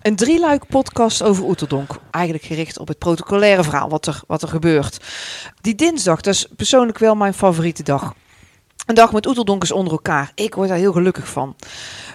[0.00, 2.00] Een drieluik podcast over Oeterdonk.
[2.10, 5.04] Eigenlijk gericht op het protocolaire verhaal, wat er, wat er gebeurt.
[5.60, 8.14] Die dinsdag, dat is persoonlijk wel mijn favoriete dag.
[8.86, 10.32] Een dag met Oeterdonkers onder elkaar.
[10.34, 11.56] Ik word daar heel gelukkig van.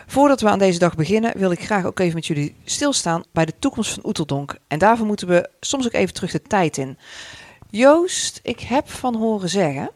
[0.08, 3.46] Voordat we aan deze dag beginnen, wil ik graag ook even met jullie stilstaan bij
[3.46, 4.58] de toekomst van Oeteldonk.
[4.68, 6.98] En daarvoor moeten we soms ook even terug de tijd in.
[7.70, 9.90] Joost, ik heb van horen zeggen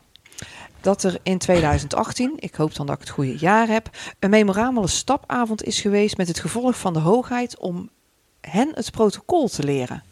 [0.81, 3.89] dat er in 2018, ik hoop dan dat ik het goede jaar heb,
[4.19, 7.89] een memorabele stapavond is geweest met het gevolg van de hoogheid om
[8.41, 10.03] hen het protocol te leren.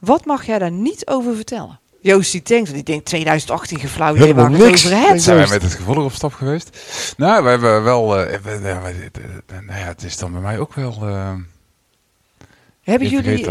[0.00, 1.80] Wat mag jij daar niet over vertellen?
[2.00, 4.84] Joost die denkt, die denkt 2018 geflauwd, Helemaal waar het niks.
[4.86, 5.22] over Ik hebt.
[5.22, 6.78] Zijn wij met het gevolg op stap geweest?
[7.16, 8.18] Nou, we hebben wel...
[8.18, 9.10] eh, we- ja, we-
[9.46, 10.92] eh, nou ja, het is dan bij mij ook wel...
[11.02, 11.32] eh,
[12.82, 13.46] Hebben jullie,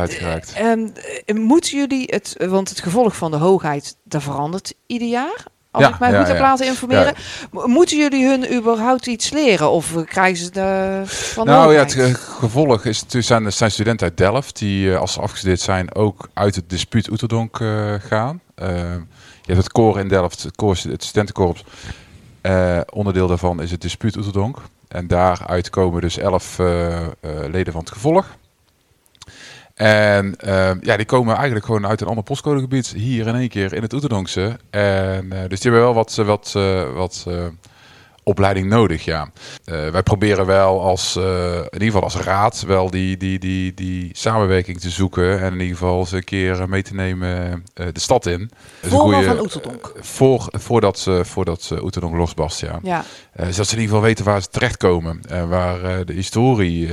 [0.55, 0.87] ehm,
[1.25, 5.45] eh, moeten jullie het, want het gevolg van de hoogheid, dat verandert ieder jaar?
[5.77, 7.13] Als Ja, ik mij ja, goed heb laten informeren.
[7.51, 9.69] Mo- Moeten jullie hun überhaupt iets leren?
[9.71, 14.07] Of krijgen ze de, van nou ja, het gevolg is natuurlijk zijn, er zijn studenten
[14.07, 18.41] uit Delft die eh, als ze afgestudeerd zijn ook uit het dispuut Oeterdonk eh, gaan.
[18.55, 18.67] Eh,
[19.41, 21.63] je hebt het koor in Delft, het, koor, het studentenkorps.
[22.41, 24.57] Eh, onderdeel daarvan is het dispuut Oeterdonk.
[24.87, 27.07] En daaruit komen dus elf eh, eh,
[27.51, 28.25] leden van het gevolg.
[29.77, 33.73] En eh, ja, die komen eigenlijk gewoon uit een ander postcodegebied hier in één keer
[33.73, 34.57] in het Oeterdonkse.
[34.69, 37.25] En eh, dus die hebben wel wat, eh, wat, eh, wat
[38.27, 39.29] opleiding nodig, ja.
[39.65, 43.73] Eh, wij proberen wel als, eh, in ieder geval als raad, wel die, die, die,
[43.73, 45.39] die samenwerking te zoeken.
[45.41, 48.51] En in ieder geval eens een keer eh, mee te nemen de stad in.
[48.81, 49.91] Is een goeie- van Oeterdonk.
[49.99, 52.79] Voor, voordat, ze, voordat ze Oeterdonk losbarst, ja.
[52.83, 53.03] Ja,
[53.35, 56.89] zodat ze in ieder geval weten waar ze terechtkomen en waar de historie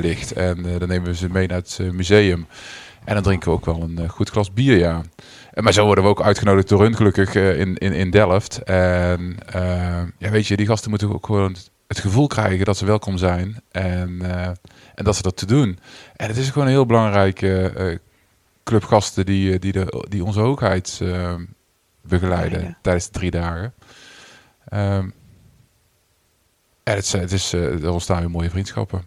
[0.00, 0.32] ligt.
[0.32, 2.46] En dan nemen we ze mee naar het museum.
[3.04, 5.02] En dan drinken we ook wel een goed glas bier, ja.
[5.60, 8.62] Maar zo worden we ook uitgenodigd door hun gelukkig eh, in, in, in Delft.
[8.62, 11.56] En eh, ja, weet je, die gasten moeten ook gewoon
[11.86, 13.60] het gevoel krijgen dat ze welkom zijn.
[13.70, 14.46] En, eh,
[14.94, 15.78] en dat ze dat te doen.
[16.16, 17.98] En het is gewoon een heel belangrijke eh,
[18.64, 21.02] club gasten die, die, de, die onze hoogheid
[22.02, 23.74] begeleiden tijdens de drie dagen.
[24.68, 25.10] Ehm,
[26.82, 29.02] en het, het is, er ontstaan weer mooie vriendschappen.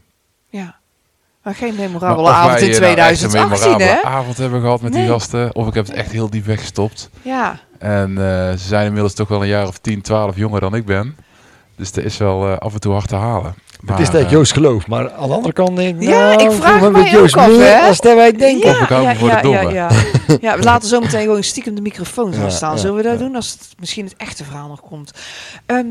[1.43, 1.49] Ja.
[1.49, 4.03] Maar geen memorabele of avond wij, in eh, nou echt een 2018, memorabele hè?
[4.17, 5.01] avond hebben gehad met Nee.
[5.01, 5.55] die gasten.
[5.55, 7.09] Of ik heb het echt heel diep weggestopt.
[7.21, 7.59] Ja.
[7.79, 10.85] En eh, ze zijn inmiddels toch wel een jaar of 10, 12 jonger dan ik
[10.85, 11.15] ben.
[11.75, 13.55] Dus er is wel eh, af en toe hard te halen.
[13.81, 16.43] Maar, het is eh, Joost geloof, maar aan de andere kant denk ik, Ja, nou,
[16.43, 17.87] ik vraag weet Joost ook af, meer hè?
[17.87, 18.69] als dat wij denken.
[18.69, 19.71] Of ik hou me voor de ja, domme.
[19.73, 19.89] ja,
[20.27, 20.37] ja.
[20.41, 22.71] ja, we laten zo meteen gewoon stiekem de microfoon gaan Ja, staan.
[22.73, 23.25] ja, Zullen we dat ja.
[23.25, 25.11] doen als het, misschien het echte verhaal nog komt?
[25.65, 25.85] Ehm,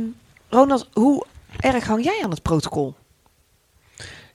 [0.48, 1.24] Ronald, hoe
[1.60, 2.94] erg hang jij aan het protocol?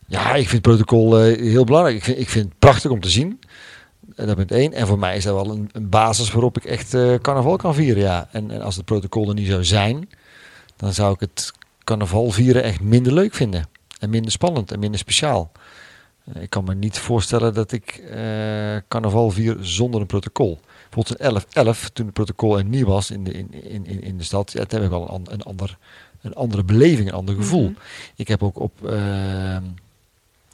[0.06, 1.98] Ja, ik vind het protocol eh, heel belangrijk.
[1.98, 3.40] Ik vind, ik vind het prachtig om te zien.
[4.16, 4.74] En dat punt één.
[4.74, 7.74] En voor mij is dat wel een, een basis waarop ik echt eh, carnaval kan
[7.74, 8.04] vieren.
[8.04, 8.28] Ja.
[8.32, 10.10] En, en als het protocol er niet zou zijn,
[10.76, 11.52] dan zou ik het
[11.84, 13.68] carnaval vieren echt minder leuk vinden.
[14.00, 15.52] En minder spannend en minder speciaal.
[16.34, 20.60] Eh, ik kan me niet voorstellen dat ik eh, carnaval vier zonder een protocol.
[20.90, 24.18] Bijvoorbeeld in 11-11, toen het protocol er niet was in de, in, in, in, in
[24.18, 25.78] de stad, ja, toen heb ik wel een, een, ander,
[26.22, 27.70] een andere beleving, een ander gevoel.
[27.70, 27.80] Mhm.
[28.16, 28.74] Ik heb ook op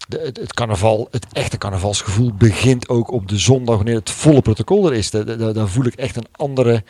[0.08, 4.42] de, het, het carnaval, het echte carnavalsgevoel begint ook op de zondag wanneer het volle
[4.42, 5.10] protocol er is.
[5.12, 6.84] Da- da- da- Dan voel ik echt een andere,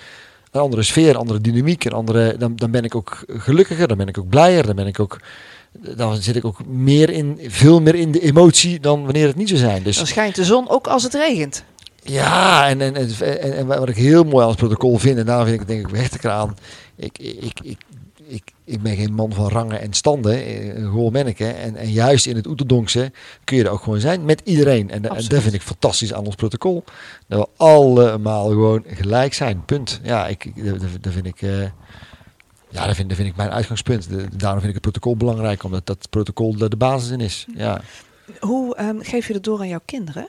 [0.51, 1.85] een andere sfeer, een andere dynamiek.
[1.85, 4.87] Een andere, dan, dan ben ik ook gelukkiger, dan ben ik ook blijer, dan ben
[4.87, 5.19] ik ook.
[5.95, 9.47] Dan zit ik ook meer in, veel meer in de emotie dan wanneer het niet
[9.47, 9.83] zou zijn.
[9.83, 11.63] Dus Dan schijnt de zon ook als het regent.
[12.03, 12.95] ja, en, en,
[13.57, 15.95] en, wat ik heel mooi aan het protocol vind, en daar vind ik denk ik
[15.95, 16.57] hecht ik eraan.
[16.95, 17.77] Ik, ik, ik,
[18.31, 21.45] ik, ik ben geen man van rangen en standen, eh, een gewoon manneke.
[21.47, 23.11] En, en juist in het Oeterdonkse
[23.43, 24.89] kun je er ook gewoon zijn met iedereen.
[24.89, 26.83] En, en dat vind ik fantastisch aan ons protocol.
[27.27, 29.99] Dat we allemaal gewoon gelijk zijn, punt.
[30.03, 30.51] Ja, ik,
[31.01, 31.41] dat, vind ik...
[31.41, 31.61] eh,
[32.69, 34.09] ja, dat vind, dat vind ik mijn uitgangspunt.
[34.09, 37.45] De- daarom vind ik het protocol belangrijk, omdat dat protocol er de basis in is.
[37.55, 37.81] Ja.
[38.39, 40.27] Hoe ehm, geef je dat door aan jouw kinderen?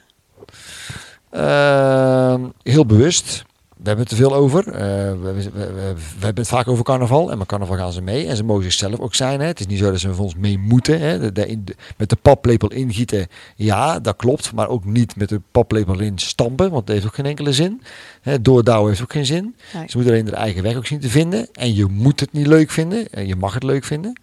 [1.30, 3.44] Ehm, heel bewust.
[3.82, 4.69] We hebben het er veel over.
[4.69, 7.31] Eh, we, we, we- hebben het vaak over carnaval.
[7.31, 8.26] En met carnaval gaan ze mee.
[8.26, 9.41] En ze mogen zichzelf ook zijn.
[9.41, 9.47] Hè.
[9.47, 11.00] Het is niet zo dat ze voor ons mee moeten.
[11.00, 11.19] Hè.
[11.19, 13.26] De, de- in- de- met de paplepel ingieten,
[13.56, 14.52] ja, dat klopt.
[14.52, 16.70] Maar ook niet met de paplepel in stampen.
[16.70, 17.82] Want dat heeft ook geen enkele zin.
[18.20, 18.43] Hè.
[18.43, 19.55] Doordouwen heeft ook geen zin.
[19.75, 19.85] Nee.
[19.88, 21.49] Ze moeten alleen hun eigen weg ook zien te vinden.
[21.52, 23.08] En je moet het niet leuk vinden.
[23.11, 24.20] En je mag het leuk vinden.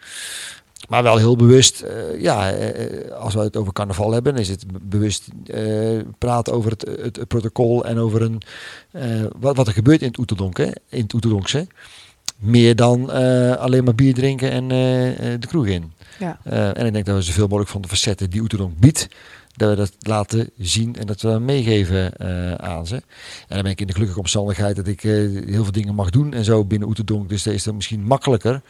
[0.88, 4.50] Maar wel heel bewust, eh, ja, eh, eh, als we het over carnaval hebben, is
[4.50, 8.42] het be- bewust eh, praten over het, het, het protocol en over een,
[9.40, 11.68] wat, wat er gebeurt in het hè, in het Oeterdonkse.
[12.38, 13.10] Meer dan
[13.58, 14.68] alleen maar bier drinken en
[15.40, 15.92] de kroeg in.
[16.20, 16.40] Ja.
[16.74, 19.08] En ik denk dat we zoveel mogelijk van de facetten die Oeterdonk biedt,
[19.56, 22.20] dat we dat laten zien en dat we dat meegeven
[22.60, 22.96] aan ze.
[22.96, 23.04] En
[23.48, 26.44] dan ben ik in de gelukkige omstandigheid dat ik heel veel dingen mag doen en
[26.44, 27.30] zo binnen Oeterdonk.
[27.30, 28.62] Dus dat is dan misschien makkelijker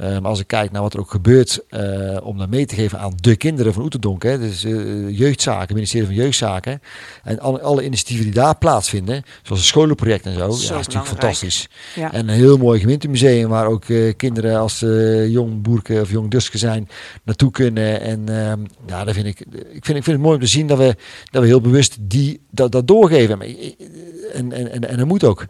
[0.00, 2.98] maar als ik kijk naar wat er ook gebeurt eh, om dat mee te geven
[2.98, 6.82] aan de kinderen van Oeterdonk, hè, dus eh, jeugdzaken, ministerie van Jeugdzaken,
[7.22, 10.68] en alle, alle initiatieven die daar plaatsvinden, zoals het scholenproject en zo, ja, dat is
[10.70, 11.68] natuurlijk fantastisch.
[11.94, 12.12] Ja.
[12.12, 16.30] En een heel mooi gemeentemuseum waar ook eh, kinderen als ze jong boerke of jong
[16.30, 16.88] duske zijn
[17.24, 18.00] naartoe kunnen.
[18.00, 19.40] En ehm, ja, dat vind ik,
[19.72, 20.96] ik, vind, ik vind het mooi om te zien dat we,
[21.30, 23.40] dat we heel bewust die, dat, dat doorgeven.
[23.40, 25.46] En, en, en, en dat moet ook.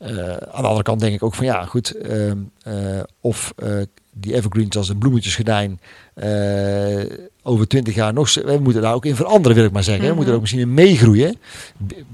[0.00, 1.90] Eh, aan de andere kant denk ik ook van ja, goed.
[1.90, 3.72] ehm, eh, of eh,
[4.12, 5.80] die evergreens als een bloemetjesgordijn
[6.14, 7.04] eh,
[7.42, 8.34] over twintig jaar nog...
[8.34, 10.04] We moeten daar ook in veranderen, wil ik maar zeggen.
[10.08, 11.36] We moeten er ook misschien in meegroeien.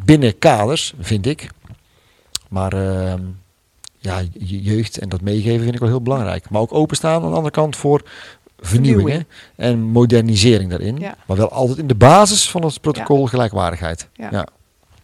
[0.05, 1.49] Binnen kaders, vind ik.
[2.49, 3.21] Maar ehm,
[3.99, 6.51] ja, je jeugd en dat meegeven vind ik wel heel belangrijk.
[6.51, 8.03] Maar ook openstaan aan de andere kant voor
[8.61, 9.27] vernieuwingen Vernieuwing.
[9.57, 10.99] en modernisering daarin.
[10.99, 11.17] Ja.
[11.27, 14.09] Maar wel altijd in de basis van het protocol gelijkwaardigheid.
[14.13, 14.29] Ja.
[14.31, 14.47] Ja.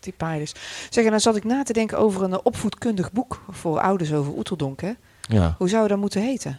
[0.03, 0.53] Die pijlers.
[0.91, 4.13] Zeg, en dan zat ik na te denken over een eh, opvoedkundig boek voor ouders
[4.13, 4.81] over Oeteldonk.
[4.81, 4.93] Hè?
[5.21, 5.55] Ja.
[5.59, 6.59] Hoe zou dat moeten heten?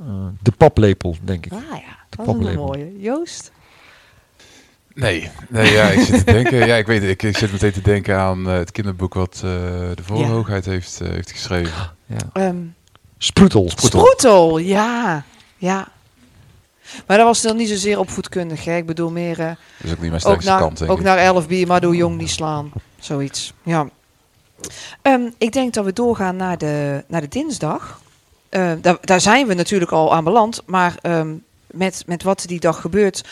[0.00, 1.52] Eh, de paplepel, denk ik.
[1.52, 3.00] Ah ja, De dat is een mooie.
[3.00, 3.50] Joost?
[4.98, 6.66] Nee, nee ja, ik zit te denken.
[6.66, 7.02] Ja, ik weet.
[7.02, 9.40] Ik, ik zit meteen te denken aan eh, het kinderboek wat eh,
[9.94, 11.90] de Voorhoogheid heeft, eh, heeft geschreven.
[12.06, 12.16] Ja.
[12.32, 12.56] Ehm
[13.18, 13.70] Sproetel.
[13.76, 15.24] Sproetel, ja.
[15.56, 15.88] Ja.
[17.06, 18.64] Maar dat was dan niet zozeer opvoedkundig.
[18.64, 18.76] Hè?
[18.76, 19.38] Ik bedoel meer...
[19.38, 21.04] is ook niet mijn ook sterkste naar, kant, denk ook ik.
[21.04, 22.72] naar 11 bier, maar doe jong niet slaan.
[22.98, 23.52] Zoiets.
[23.62, 23.88] Ja.
[25.02, 28.00] Ehm, ik denk dat we doorgaan naar de, naar de dinsdag.
[28.48, 30.62] Eh, daar, daar zijn we natuurlijk al aan beland.
[30.66, 31.34] Maar ehm,
[31.66, 33.24] met, met wat die dag gebeurt,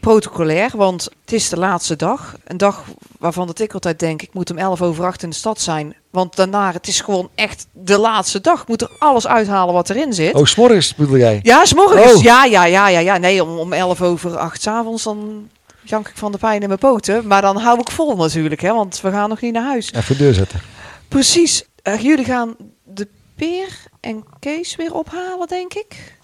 [0.00, 0.70] protocolair.
[0.74, 2.36] Want het is de laatste dag.
[2.44, 2.84] Een dag
[3.18, 5.96] waarvan dat ik altijd denk, ik moet om 11 over 8 in de stad zijn.
[6.10, 8.62] Want daarna, het is gewoon echt de laatste dag.
[8.62, 10.34] Ik moet er alles uithalen wat erin zit.
[10.34, 11.40] Oh, s'morgens bedoel jij?
[11.42, 12.14] Ja, s'morgens.
[12.14, 12.22] Oh.
[12.22, 13.16] Ja, ja, ja, ja, ja.
[13.16, 15.48] Nee, om, om 11 over 8 s'avonds dan
[15.82, 17.26] jank ik van de pijn in mijn poten.
[17.26, 19.92] Maar dan hou ik vol natuurlijk, hè, want we gaan nog niet naar huis.
[19.92, 20.60] Even de deur zetten.
[21.08, 21.64] Precies.
[21.82, 23.68] Eh, jullie gaan de Peer
[24.00, 26.16] en Kees weer ophalen, denk ik.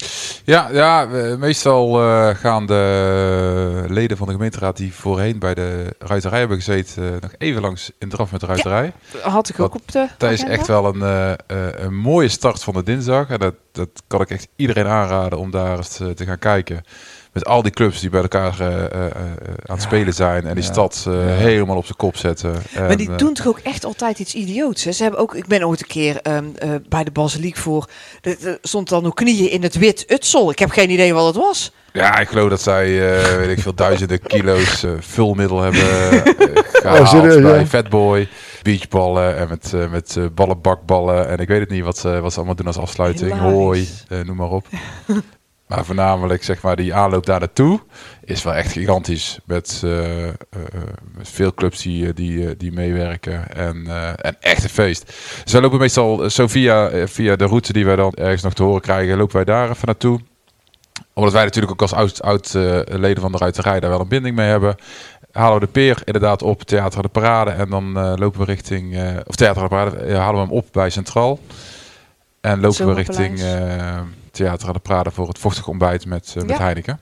[0.43, 1.05] Ja, ja
[1.37, 7.03] meestal eh, gaan de leden van de gemeenteraad die voorheen bij de ruiterij hebben gezeten,
[7.15, 8.93] eh, nog even langs in draf met de ruiterij.
[9.21, 11.01] Had ik ook Wat- op de Dat is echt wel een,
[11.47, 13.29] eh, een mooie start van de dinsdag.
[13.29, 16.83] En dat, dat kan ik echt iedereen aanraden om daar eens te gaan kijken.
[17.35, 19.11] Met al die clubs die bij elkaar eh, eh, eh,
[19.65, 20.45] aan het spelen zijn.
[20.47, 20.71] En die Ja.
[20.71, 21.19] stad eh, Ja.
[21.35, 22.53] helemaal op zijn kop zetten.
[22.77, 24.83] Maar die En, doen toch ook echt altijd iets idioots.
[24.83, 24.91] Hè?
[24.91, 27.89] Ze hebben ook, ik ben ooit een keer ehm, eh, bij de basiliek voor.
[28.21, 30.51] Er stond dan ook knieën in het wit utsel.
[30.51, 31.71] Ik heb geen idee wat het was.
[31.93, 35.81] Ja, ik geloof dat zij, eh, weet ik veel, duizenden kilo's eh, vulmiddel hebben
[36.73, 37.65] gehaald serieus, bij ja?
[37.65, 38.27] Fatboy.
[38.61, 41.27] Beachballen en met, eh, met eh, ballen, bakballen.
[41.29, 43.31] En ik weet het niet wat ze, wat ze allemaal doen als afsluiting.
[43.31, 44.67] Eh, noem maar op.
[45.67, 47.79] maar voornamelijk, zeg maar, die aanloop daar naartoe
[48.23, 49.39] is wel echt gigantisch.
[49.45, 50.33] Met, eh, eh,
[51.17, 53.55] met veel clubs die, eh, die, eh, die meewerken.
[53.55, 55.13] En, eh, en echt een feest.
[55.45, 58.53] Ze lopen meestal eh, zo via, eh, via de route die wij dan ergens nog
[58.53, 60.19] te horen krijgen, lopen wij daar even naartoe
[61.13, 64.07] omdat wij natuurlijk ook als oud, oud eh, leden van de ruiterij daar wel een
[64.07, 64.75] binding mee hebben.
[65.31, 67.51] Halen we de peer inderdaad op Theater de Parade.
[67.51, 68.95] En dan eh, lopen we richting...
[68.95, 71.39] eh, of Theater de Parade, eh, halen we hem op bij Centraal.
[72.41, 73.99] En lopen we richting eh,
[74.35, 76.63] Theater aan de Parade voor het vochtig ontbijt met, eh, met Ja.
[76.63, 76.99] Heineken.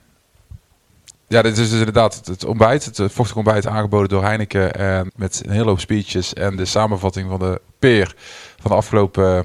[1.27, 2.85] Ja, dit is dus inderdaad het, ontbijt.
[2.85, 4.73] Het, eh, vochtig ontbijt aangeboden door Heineken.
[4.73, 8.15] En met een hele hoop speeches en de samenvatting van de peer
[8.59, 9.43] van de afgelopen eh,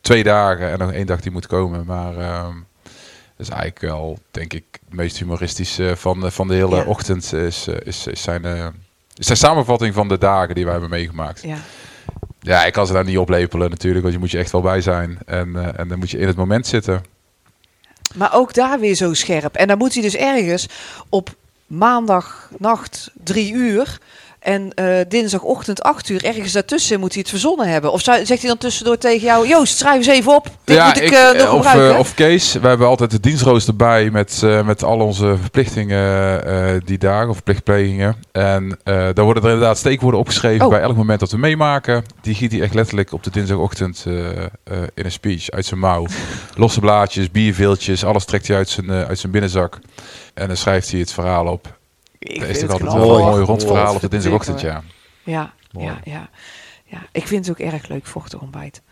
[0.00, 0.70] twee dagen.
[0.70, 1.86] En nog één dag die moet komen.
[1.86, 2.16] Maar...
[2.18, 2.54] ehm,
[3.36, 6.84] dat is eigenlijk wel, denk ik, het meest humoristische van, de- van de hele Ja.
[6.84, 7.32] ochtend.
[7.32, 8.66] Is, eh, is, is, zijn, eh,
[9.14, 11.42] is zijn samenvatting van de dagen die wij hebben meegemaakt.
[11.42, 11.56] Ja.
[12.40, 14.80] Ja, ik kan ze daar niet oplepelen natuurlijk, want je moet je echt wel bij
[14.80, 15.18] zijn.
[15.26, 17.04] En, eh, en dan moet je in het moment zitten.
[18.14, 19.54] Maar ook daar weer zo scherp.
[19.54, 20.68] En dan moet hij dus ergens
[21.08, 21.34] op
[21.66, 23.98] maandagnacht drie uur
[24.40, 27.92] en eh, dinsdagochtend acht uur ergens daartussen moet hij het verzonnen hebben.
[27.92, 30.46] Of zegt hij dan tussendoor tegen jou, Joost, schrijf eens even op.
[30.64, 31.92] Dit moet ik, eh, nog of, gebruiken.
[31.94, 36.44] eh, of Kees, we hebben altijd de dienstrooster bij met, eh, met al onze verplichtingen
[36.46, 38.16] eh, die dagen, of verplichtplegingen.
[38.32, 40.70] En eh daar worden er inderdaad steekwoorden opgeschreven Oh.
[40.72, 42.04] bij elk moment dat we meemaken.
[42.20, 44.46] Die giet hij echt letterlijk op de dinsdagochtend eh, eh,
[44.94, 46.06] in een speech uit zijn mouw.
[46.56, 49.78] Losse blaadjes, bierveeltjes, alles trekt hij uit zijn, eh, uit zijn binnenzak.
[50.34, 51.78] En dan schrijft hij het verhaal op.
[52.20, 53.30] ik Dat vind is toch het altijd knap, wel een hoor.
[53.30, 54.82] mooi rond verhaal op de Godverdikke, dinsdagochtend, ja.
[55.24, 56.28] Ja, ja, ja,
[56.84, 56.98] ja.
[57.12, 58.82] Ik vind het ook erg leuk, vochtig ontbijt.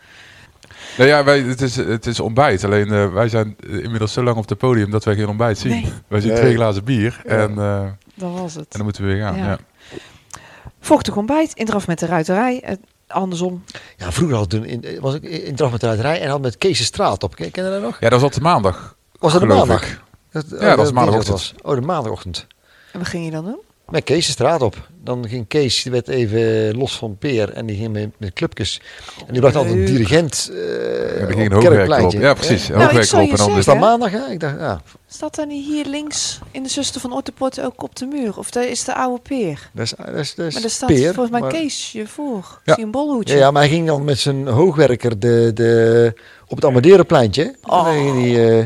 [0.97, 2.63] Nou ja, wij, het, is, het is ontbijt.
[2.63, 5.71] Alleen eh, wij zijn inmiddels zo lang op het podium dat wij geen ontbijt zien.
[5.71, 5.93] Nee.
[6.07, 6.39] Wij zien Nee.
[6.39, 7.29] twee glazen bier Ja.
[7.29, 8.71] en, eh, en Dat was het.
[8.71, 9.37] dan moeten we weer gaan.
[9.37, 9.45] Ja.
[9.45, 9.57] Ja.
[10.79, 12.61] Vochtig ontbijt, in draf met de ruiterij.
[12.63, 12.75] eh,
[13.07, 13.63] andersom.
[13.97, 16.57] Ja, vroeger had toen in, was ik in Draf met de Ruiterij en had met
[16.57, 17.35] Kees de Straat op.
[17.35, 17.93] Ken je dat nog?
[17.99, 18.95] Ja, dat was altijd maandag.
[19.19, 19.83] Was dat de maandag?
[19.83, 20.01] ik.
[20.31, 21.35] Dat, dat was maandagochtend.
[21.37, 21.53] was.
[21.61, 22.47] Oh, de maandagochtend.
[22.91, 23.59] En wat ging je dan doen?
[23.91, 24.89] met Kees de straat op.
[25.03, 28.81] Dan ging Kees, die werd even los van Peer en die ging met, met clubjes.
[29.27, 30.57] En die bracht altijd een dirigent eh
[31.17, 31.51] Ja, op die ging
[32.13, 32.19] een.
[32.19, 32.67] Ja, precies.
[32.67, 32.77] Ja.
[32.77, 34.11] Nou, ik en dan Is dat maandag?
[34.11, 34.27] Ja?
[34.27, 37.95] Ik dacht, ja, Staat dan niet hier links in de zuster van Otterport ook op
[37.95, 38.37] de muur?
[38.37, 39.69] Of dat is de oude peer?
[39.73, 41.13] dat is, dat is, dat is Maar daar staat Peer.
[41.13, 42.61] volgens mij maar- Kees je voor.
[42.65, 42.73] Ja.
[42.73, 43.33] Zie een bolhoedje.
[43.33, 46.13] Ja, ja, maar hij ging dan met zijn hoogwerker de, de,
[46.47, 47.55] op het Amadeurenpleintje.
[47.61, 47.83] Oh.
[47.83, 48.65] Dan ging hij eh,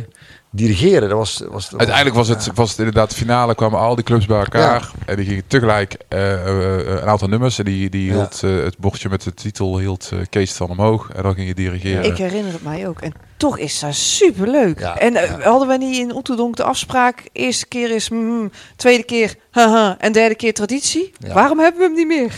[0.56, 1.10] dirigeren.
[1.10, 4.04] Dat was, was, dat Uiteindelijk was het, was het inderdaad de finale, kwamen al die
[4.04, 4.92] clubs bij elkaar.
[5.06, 7.60] En die gingen tegelijk eh, eh, eh, een aantal nummers.
[7.60, 8.14] En die, die Ja.
[8.14, 11.10] hield het bordje met de titel hield Kees dan omhoog.
[11.10, 12.04] En dan ging je dirigeren.
[12.04, 13.02] Ik herinner het mij ook.
[13.02, 14.80] En toch is dat superleuk.
[14.80, 15.40] Ja, en ja.
[15.40, 17.24] hadden we niet in Oeterdonk de afspraak...
[17.32, 21.14] eerste keer is mm, tweede keer haha, en derde keer traditie?
[21.18, 21.34] Ja.
[21.34, 22.34] Waarom hebben we hem niet meer?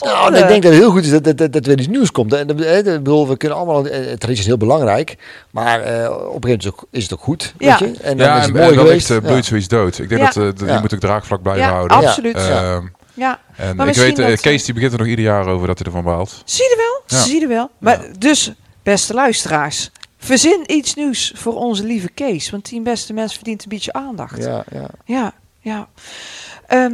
[0.00, 2.10] Nou, ik denk dat het heel goed is dat, dat, dat, dat er iets nieuws
[2.10, 2.32] komt.
[2.32, 5.16] En, bedoel, we kunnen allemaal, eh, traditie is heel belangrijk,
[5.50, 7.54] maar eh, op een gegeven moment is het ook, is het ook goed.
[7.58, 7.78] Ja.
[7.78, 8.02] Weet je?
[8.02, 9.10] En dan ja, is en, het en mooi wellicht geweest.
[9.10, 9.48] eh, bloeit Ja.
[9.48, 9.98] zoiets dood.
[9.98, 10.30] Ik denk Ja.
[10.30, 10.74] dat dat- Ja.
[10.74, 11.96] je moet ook draagvlak blijven Ja, houden.
[11.96, 12.36] absoluut.
[12.36, 12.74] Ja.
[12.74, 15.66] Ehm, Ja, en Maar ik weet, dat- Kees die begint er nog ieder jaar over
[15.66, 16.42] dat hij ervan baalt.
[16.44, 17.02] zie je er wel?
[17.18, 17.24] Ja.
[17.24, 17.70] Zie je er wel?
[17.78, 19.90] Maar dus, beste luisteraars...
[20.18, 22.50] Verzin iets nieuws voor onze lieve Kees.
[22.50, 24.38] Want die beste mens verdient een beetje aandacht.
[24.44, 25.32] Ja, Ja, ja.
[25.60, 25.86] ja.
[26.68, 26.88] ja.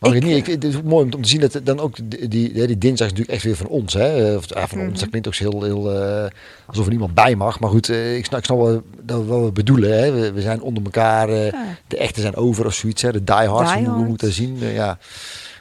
[0.00, 2.28] Maar Ik- niet, ik, het is ook mooi om, te zien dat dan ook die,
[2.28, 3.92] die, die, dinsdag is natuurlijk echt weer van ons.
[3.94, 4.30] Hè?
[4.30, 4.98] Eh, Of, ja, van ons, Mhm.
[4.98, 6.30] dat klinkt ook heel, heel eh,
[6.66, 7.60] alsof er niemand bij mag.
[7.60, 9.98] Maar goed, eh, ik snap, ik snap wel, dat, wat we bedoelen.
[9.98, 10.12] Hè?
[10.12, 11.64] We, we zijn onder elkaar, eh, ja.
[11.88, 13.02] de echte zijn over of zoiets.
[13.02, 13.12] Hè?
[13.12, 14.08] De diehards, Die hoe hoe Hard.
[14.08, 14.58] moet dat zien?
[14.60, 14.98] Eh, ja.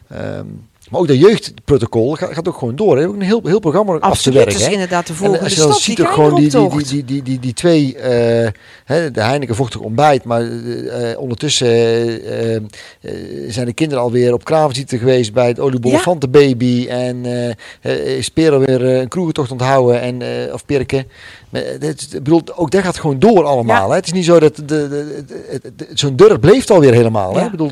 [0.10, 0.46] Ehm,
[0.90, 2.98] maar ook dat jeugdprotocol gaat, gaat ook gewoon door.
[2.98, 3.08] Hè?
[3.08, 4.56] Ook een heel, heel programma af te werken.
[4.56, 4.72] is hè?
[4.72, 7.54] inderdaad de En volgende als je dan ziet ook gewoon die, die, die, die, die,
[7.54, 8.52] twee, eh,
[8.86, 12.62] hè, de Heineken vochtig ontbijt, maar eh, eh, ondertussen eh, eh,
[13.48, 16.00] zijn de kinderen alweer op kraamvisite geweest bij het oliebol Ja.
[16.00, 17.50] van de baby en eh,
[17.82, 22.72] eh, is Peer alweer eh, een kroegentocht onthouden en, eh, of eh, ik bedoel, ook
[22.72, 23.92] dat gaat gewoon door allemaal.
[23.92, 24.62] Het is niet zo dat
[25.94, 27.36] zo'n dorp leeft alweer helemaal.
[27.36, 27.50] Hè?
[27.50, 27.72] Bedoel.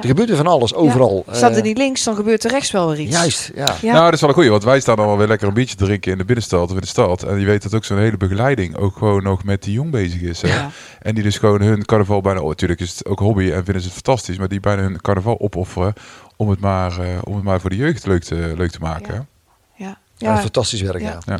[0.00, 1.24] Er gebeurt weer van alles, overal.
[1.30, 3.16] Staat er Eh, niet links, dan gebeurt er rechts wel weer iets.
[3.16, 3.76] Juist, ja.
[3.80, 3.92] Ja.
[3.92, 5.76] Nou, dat is wel een goeie, want wij staan dan wel weer lekker een biertje
[5.76, 7.22] te drinken in de binnenstad of in de stad.
[7.22, 10.20] En je weet dat ook zo'n hele begeleiding ook gewoon nog met die jong bezig
[10.20, 10.42] is.
[10.42, 10.48] Hè?
[10.48, 10.70] Ja.
[11.00, 13.82] En die dus gewoon hun carnaval bijna, oh, natuurlijk is het ook hobby en vinden
[13.82, 15.92] ze het fantastisch, maar die bijna hun carnaval opofferen
[16.36, 19.28] om het maar, eh, om het maar voor de jeugd leuk te, leuk te maken.
[19.76, 19.98] Ja.
[20.16, 20.38] Ja.
[20.38, 21.18] Fantastisch werk, ja.
[21.26, 21.36] Ja.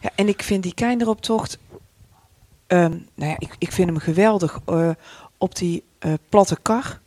[0.00, 0.10] ja.
[0.14, 1.58] En ik vind die Keineroptocht...
[2.66, 4.90] ehm nou ja, ik, ik vind hem geweldig eh,
[5.38, 6.99] op die eh, platte kar.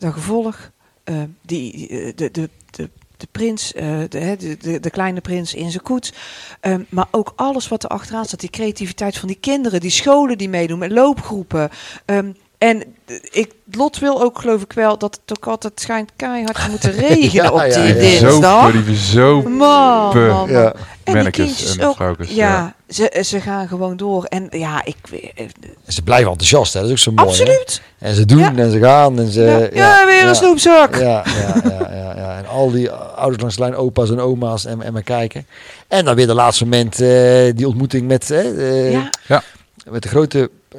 [0.00, 0.70] Dat gevolg.
[1.04, 5.20] eh, die, eh, de, de, de, de prins, eh, de, hè, de, de, de kleine
[5.20, 6.12] prins in zijn koets.
[6.60, 8.40] Ehm, maar ook alles wat er achteraan staat.
[8.40, 9.80] Die creativiteit van die kinderen.
[9.80, 11.70] Die scholen die meedoen met loopgroepen.
[12.04, 12.82] Ehm, en
[13.30, 16.92] ik, Lot wil ook geloof ik wel dat het ook altijd schijnt keihard te moeten
[17.08, 17.92] regenen Ja, op die ja.
[17.92, 18.70] dinsdag.
[18.70, 20.50] Zo, lieve, zo Man, man, man.
[20.50, 20.74] Ja.
[21.04, 22.16] En die kindjes en ook.
[22.24, 24.24] Ja, Ze, ze gaan gewoon door.
[24.24, 24.96] En ja, ik...
[25.12, 25.44] eh,
[25.84, 26.80] En ze blijven enthousiast, hè?
[26.80, 27.28] dat is ook zo mooi.
[27.28, 27.32] hè?
[27.34, 27.82] Absoluut.
[27.98, 28.54] En ze doen Ja.
[28.56, 29.68] en ze gaan en ze...
[29.72, 30.94] ja, ja, weer een snoepzak.
[30.96, 32.38] Ja, ja, ja, ja, ja.
[32.38, 35.46] En al die ouders langs de lijn, opa's en oma's en, en maar kijken.
[35.88, 39.42] En dan weer de laatste moment eh, die ontmoeting met, eh, eh, Ja,
[39.90, 40.78] met de grote eh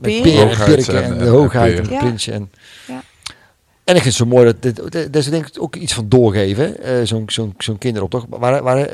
[0.00, 0.60] met Peer.
[0.88, 1.98] En en- de hoogheid en het Ja.
[1.98, 2.32] prinsje.
[2.32, 2.50] En,
[2.86, 3.02] Ja.
[3.84, 4.76] en ik vind het zo mooi dat dit,
[5.12, 6.82] dat is denk ik ook iets van doorgeven.
[6.82, 8.26] eh, zo'n zo'n zo'n kinderoptocht.
[8.28, 8.88] Waar, waar,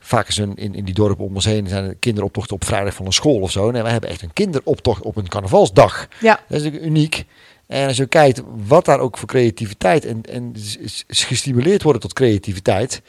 [0.00, 2.94] vaak is een, in, in die dorpen om ons heen zijn er kinderoptochten op vrijdag
[2.94, 3.70] van een school of zo.
[3.70, 6.08] Nee, wij hebben echt een kinderoptocht op een carnavalsdag.
[6.20, 6.40] ja.
[6.48, 7.24] Dat is natuurlijk uniek.
[7.66, 10.54] En als je kijkt wat daar ook voor creativiteit en, en
[11.06, 13.02] gestimuleerd worden tot creativiteit.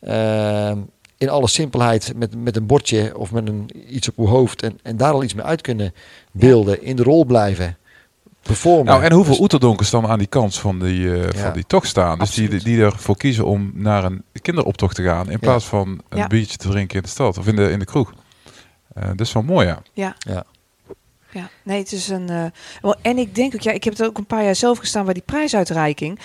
[0.00, 0.78] ehm,
[1.18, 4.62] in alle simpelheid met, met een bordje of met een, iets op uw hoofd.
[4.62, 5.94] En, en daar al iets mee uit kunnen
[6.32, 6.82] beelden.
[6.82, 7.76] In de rol blijven.
[8.46, 8.84] Performen.
[8.84, 11.44] Nou, en hoeveel Dus- oeterdonkers dan aan die kant van die, eh, Ja.
[11.44, 12.18] van die tocht staan.
[12.18, 12.64] Dus die, Absoluut.
[12.64, 15.30] die ervoor kiezen om naar een kinderoptocht te gaan.
[15.30, 16.26] In plaats van een Ja.
[16.26, 18.12] biertje te drinken in de stad of in de, in de kroeg.
[18.94, 19.82] Eh, dat is wel mooi, ja.
[19.92, 20.14] Ja.
[20.18, 20.44] Ja.
[21.30, 22.28] Ja, nee, het is een.
[22.30, 22.44] eh,
[22.82, 25.04] wel, en ik denk ook, ja, ik heb het ook een paar jaar zelf gestaan
[25.04, 26.18] bij die prijsuitreiking.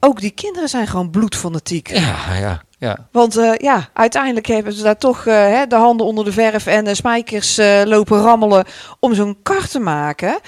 [0.00, 1.88] Ook die kinderen zijn gewoon bloedfanatiek.
[1.90, 3.08] Ja, ja, ja.
[3.12, 6.66] Want eh, ja, uiteindelijk hebben ze daar toch eh, hè, de handen onder de verf
[6.66, 8.64] en de spijkers eh, lopen rammelen
[9.00, 10.38] om zo'n kar te maken.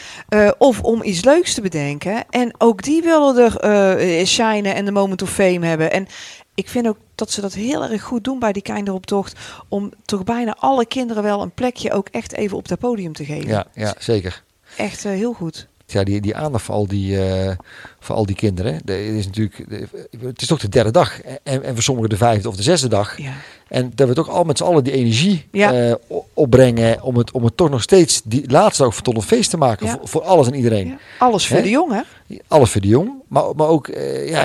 [0.59, 2.25] of om iets leuks te bedenken.
[2.31, 5.93] En ook die willen er shinen en de moment of fame hebben.
[5.93, 6.07] En
[6.55, 9.39] ik vind ook dat ze dat heel erg goed doen bij die kinderoptocht.
[9.69, 13.25] Om toch bijna alle kinderen wel een plekje ook echt even op dat podium te
[13.25, 13.49] geven.
[13.49, 14.43] ja, ja zeker.
[14.77, 15.69] Echt heel goed.
[15.93, 17.57] Ja, die, die aandacht voor al die, eh,
[18.01, 18.81] voor al die kinderen.
[18.85, 19.87] De, het is natuurlijk, de-
[20.27, 21.21] het is toch de derde dag.
[21.43, 23.19] En, en voor sommigen de vijfde of de zesde dag.
[23.19, 23.33] Ja.
[23.69, 25.73] En dat we toch al met z'n allen die energie Ja.
[25.73, 25.95] eh,
[26.35, 29.57] opbrengen om het, om het toch nog steeds die laatste dag tot een feest te
[29.57, 29.93] maken Ja.
[29.93, 30.87] voor, voor alles en iedereen.
[30.87, 30.97] Ja.
[31.19, 32.05] Alles voor de jongen.
[32.49, 33.11] Alles voor de jong.
[33.29, 34.43] Maar, maar ook, eh, ja,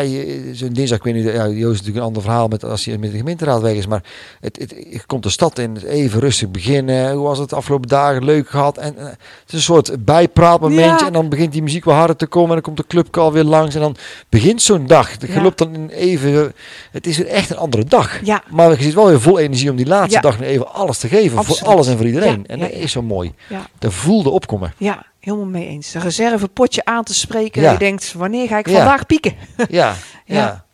[0.53, 2.99] zo'n dinsdag, ik weet niet, ja, Joost is natuurlijk een ander verhaal met als je
[2.99, 3.87] met de gemeenteraad weg is.
[3.87, 4.03] Maar
[4.39, 7.13] het, het, je komt de stad in, even rustig beginnen.
[7.13, 8.23] Hoe was het de afgelopen dagen?
[8.25, 8.77] Leuk gehad.
[8.77, 11.05] En eh, het is een soort bijpraatmomentje.
[11.05, 12.47] En dan begint die muziek weer harder te komen.
[12.49, 13.75] En dan komt de clubcall weer langs.
[13.75, 13.95] En dan
[14.29, 15.09] begint zo'n dag.
[15.33, 16.53] Je loopt dan in even,
[16.91, 18.19] het is weer echt een andere dag.
[18.25, 21.07] Ja, Maar je zit wel vol energie om die laatste dag nog even alles te
[21.07, 21.37] geven.
[21.37, 21.59] Absoluut.
[21.59, 22.45] Voor alles en voor iedereen.
[22.47, 23.33] En dat is zo mooi.
[23.49, 24.73] ja, De voelde opkomen.
[24.77, 25.91] ja, helemaal mee eens.
[25.91, 27.61] De reservepotje aan te spreken.
[27.61, 27.71] Ja.
[27.71, 29.35] Je denkt, wanneer ga ik vandaag pieken?
[29.69, 30.65] Ja, ja.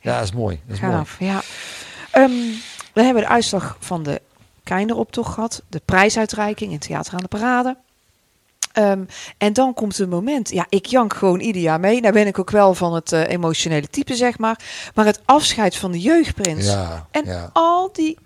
[0.00, 0.14] Ja.
[0.14, 0.60] dat is mooi.
[0.66, 1.04] Dat is mooi.
[1.18, 1.40] Ja.
[2.10, 2.30] Ehm,
[2.92, 4.20] we hebben de uitslag van de
[4.64, 5.62] Keineroptocht gehad.
[5.68, 7.76] De prijsuitreiking in Theater aan de Parade.
[8.72, 9.04] Ehm,
[9.38, 10.50] en dan komt een moment.
[10.50, 12.00] Ja, ik jank gewoon ieder jaar mee.
[12.00, 14.60] Nou ben ik ook wel van het eh, emotionele type, zeg maar.
[14.94, 16.66] Maar het afscheid van de jeugdprins.
[16.66, 17.50] Ja, En ja.
[17.52, 18.18] al die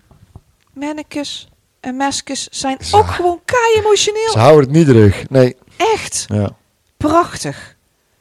[0.72, 1.48] mannekes
[1.80, 4.30] en meskes zijn ook gewoon kei emotioneel.
[4.30, 5.28] Ze houden het niet terug.
[5.28, 5.56] Nee.
[5.76, 6.50] Echt Ja.
[6.96, 7.76] prachtig.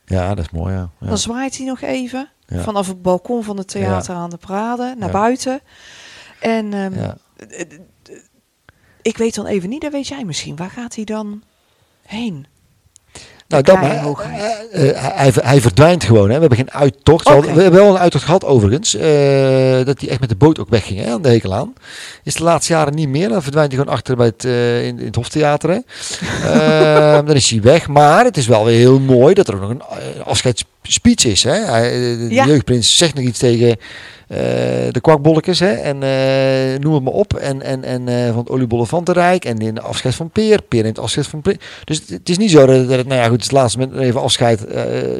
[0.06, 0.74] ja, dat is mooi.
[0.74, 0.90] Ja.
[1.00, 1.08] Ja.
[1.08, 5.12] Dan zwaait hij nog even vanaf het balkon van het theater aan de Parade naar
[5.12, 5.62] buiten.
[6.40, 7.18] En ehm, Ja.
[9.02, 10.56] ik weet dan even niet, dat weet jij misschien.
[10.56, 11.44] Waar gaat hij dan
[12.12, 12.46] heen?
[13.48, 14.70] Nou, dat, maar, hoogheid.
[14.72, 16.30] eh, eh, hij, hij verdwijnt gewoon.
[16.30, 16.34] Hè.
[16.36, 17.28] We hebben geen uittocht.
[17.30, 18.96] We hebben wel een uittocht gehad overigens.
[18.96, 21.74] eh, dat hij echt met de boot ook wegging hè, aan de Hekelaan.
[22.24, 23.30] Is de laatste jaren niet meer.
[23.30, 25.70] Dan verdwijnt hij gewoon achter bij het, eh, in, in het Hoftheater.
[25.70, 25.78] Hè.
[27.16, 27.88] Ehm, dan is hij weg.
[27.88, 30.28] Maar het is wel weer heel mooi dat er ook nog een eh,
[30.82, 31.44] afscheidsspeech is.
[31.44, 31.66] Hè.
[31.72, 32.46] Hij, de Ja.
[32.46, 33.70] jeugdprins zegt nog iets tegen
[34.28, 34.38] eh,
[34.92, 35.60] de kwakbolletjes.
[35.60, 35.74] Hè.
[35.74, 37.34] En eh, noem het maar op.
[37.34, 39.46] En, en, en eh, van het oliebollenfantenrijk.
[39.46, 40.62] En in de afscheid van Peer.
[40.62, 41.60] Peer neemt afscheid van Prins.
[41.84, 44.22] Dus het, het is niet zo dat, het, nou ja goed, het laatste moment even
[44.22, 44.66] afscheid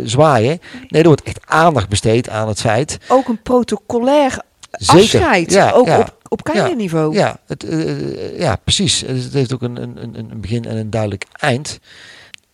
[0.04, 0.60] zwaaien.
[0.88, 2.98] Nee, er wordt echt aandacht besteed aan het feit.
[3.08, 4.40] Ook een protocolair
[4.72, 5.02] Zeker.
[5.02, 5.52] afscheid.
[5.52, 6.00] Ja, ook ja.
[6.00, 7.14] op, op niveau.
[7.16, 7.66] Ja, het,
[8.38, 9.02] ja precies.
[9.08, 11.80] Het heeft ook een, een een begin en een duidelijk eind.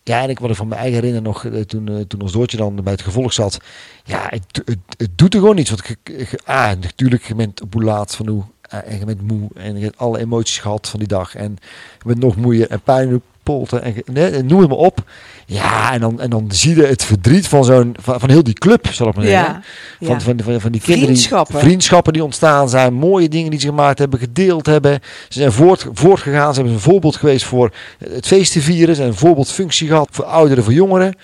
[0.08, 2.56] Ja, ik wat ik van mijn eigen herinner nog, eh, toen, eh, toen ons Doortje
[2.56, 3.58] dan bij het gevolg zat.
[4.04, 5.70] Ja, het, het, het doet er gewoon iets.
[5.70, 8.42] Want je- ah, natuurlijk, je bent op hoe laat van hoe.
[8.62, 9.48] eh, en je bent moe.
[9.54, 11.34] En je hebt alle emoties gehad van die dag.
[11.34, 11.56] En
[11.98, 13.82] je bent nog moeier en pijn polten.
[13.82, 14.98] En, nee, noem het maar op.
[15.46, 18.54] Ja, en dan, en dan zie je het verdriet van zo'n, van, van heel die
[18.54, 19.52] club, zal ik maar zeggen.
[19.52, 19.62] Ja,
[19.98, 20.20] Van, ja.
[20.20, 20.84] van, van, van die kinderen.
[21.14, 21.60] die- Vriendschappen.
[21.60, 22.92] vriendschappen die ontstaan zijn.
[22.94, 25.00] Mooie dingen die ze gemaakt hebben, gedeeld hebben.
[25.28, 26.48] Ze zijn voort, voortgegaan.
[26.54, 27.72] Ze hebben een voorbeeld geweest voor
[28.14, 28.94] het feest te vieren.
[28.94, 31.14] Ze hebben een voorbeeldfunctie gehad voor ouderen, voor jongeren.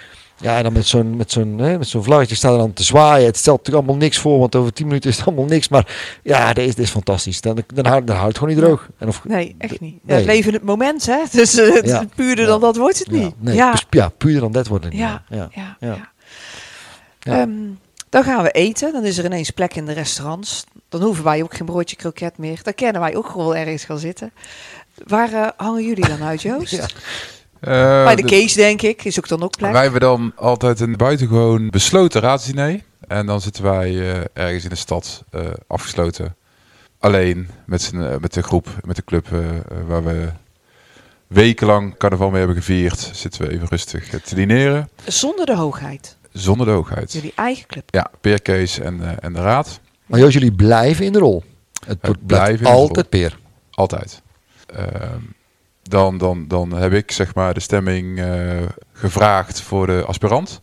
[0.41, 2.83] Ja, en dan met zo'n, met zo'n, hè, met zo'n vlaggetje staat er dan te
[2.85, 3.27] zwaaien.
[3.27, 5.69] Het stelt natuurlijk allemaal niks voor, want over tien minuten is het allemaal niks.
[5.69, 7.41] Maar ja, dit is, dit is fantastisch.
[7.41, 8.89] Dan, dan, houdt, dan houdt het gewoon niet droog.
[8.99, 9.99] En of, Nee, echt niet.
[10.03, 10.17] Nee.
[10.17, 11.19] het leven in het moment, hè.
[11.33, 12.05] Dus Ja.
[12.15, 12.51] puurder Ja.
[12.51, 13.35] dan dat wordt het ja, niet.
[13.43, 13.75] nee, ja.
[13.91, 15.03] ja, puur dan dat wordt het niet.
[15.03, 15.23] Ja.
[15.29, 15.49] Ja.
[15.55, 15.87] Ja, Ja.
[15.89, 16.13] ja.
[17.21, 17.41] Ja.
[17.41, 17.51] Ehm,
[18.09, 18.93] dan gaan we eten.
[18.93, 20.65] Dan is er ineens plek in de restaurants.
[20.89, 22.59] Dan hoeven wij ook geen broodje kroket meer.
[22.63, 24.33] Dan kennen wij ook gewoon ergens gaan zitten.
[25.07, 26.95] Waar eh, hangen jullie dan uit, Joost?
[27.65, 29.05] Eh, Bij de de- Kees, denk ik.
[29.05, 29.73] Is ook dan ook plek.
[29.73, 32.81] Wij hebben dan altijd een buitengewoon besloten raadsdiner.
[33.09, 36.37] En dan zitten wij eh, ergens in de stad eh, afgesloten.
[36.99, 39.29] Alleen met, z'n, met de groep, met de club
[39.87, 40.29] waar we
[41.27, 43.11] wekenlang carnaval mee hebben gevierd.
[43.13, 44.89] Zitten we even rustig te dineren.
[45.05, 46.17] Zonder de hoogheid.
[46.33, 47.13] Zonder de hoogheid.
[47.13, 47.85] Jullie eigen club.
[47.87, 49.81] Ja, Peer, Kees en, eh, en de raad.
[50.07, 51.45] Maar Joost, jullie blijven in de rol.
[51.87, 53.39] Het wordt- blijft blijven in de altijd peer.
[53.71, 54.23] Altijd.
[54.67, 55.19] Ehm,
[55.89, 60.61] dan, dan, dan heb ik zeg maar de stemming eh, gevraagd voor de aspirant.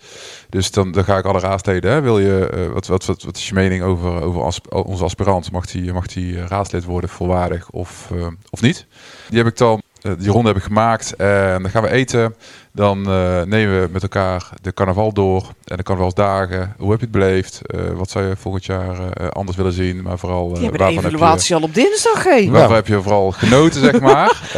[0.50, 1.92] Dus dan, dan ga ik alle raadsleden.
[1.92, 5.52] Hè, wil je, eh, wat, wat, wat, wat is je mening over, over onze aspirant?
[5.52, 8.12] Mag die, mag die eh, raadslid worden volwaardig of,
[8.50, 8.86] of niet?
[9.30, 9.82] Die heb ik dan,
[10.18, 11.16] die ronde heb ik gemaakt.
[11.16, 12.36] En dan gaan we eten.
[12.74, 15.50] Dan eh, nemen we met elkaar de carnaval door.
[15.66, 16.74] En de carnavalsdagen.
[16.78, 17.62] Hoe heb je het beleefd?
[17.66, 20.02] Eh, wat zou je volgend jaar eh, anders willen zien?
[20.02, 22.34] Maar vooral, eh, heb je- evaluatie al op dinsdag, hé.
[22.36, 22.50] Ja.
[22.52, 24.30] Waarvan heb je vooral genoten, zeg maar.
[24.54, 24.58] Eh,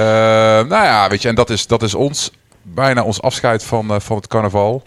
[0.69, 3.99] nou ja, weet je, en dat is, dat is ons, bijna ons afscheid van, eh,
[3.99, 4.84] van het carnaval.